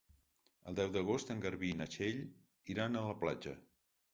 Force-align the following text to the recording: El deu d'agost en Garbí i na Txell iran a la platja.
El 0.71 0.77
deu 0.79 0.89
d'agost 0.95 1.33
en 1.35 1.43
Garbí 1.45 1.69
i 1.73 1.77
na 1.83 1.87
Txell 1.97 2.19
iran 2.77 2.99
a 2.99 3.05
la 3.11 3.17
platja. 3.25 3.55